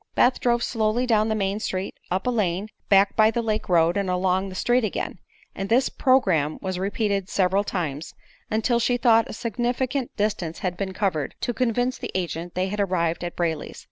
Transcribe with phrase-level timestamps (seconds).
[0.15, 3.95] Beth drove slowly down the main street, up a lane, back by the lake road
[3.97, 5.19] and along the street again;
[5.53, 8.15] and this programme was repeated several times,
[8.49, 12.79] until she thought a sufficient distance had been covered to convince the agent they had
[12.79, 13.79] arrived at Brayley's.